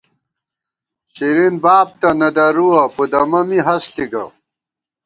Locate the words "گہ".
4.11-4.25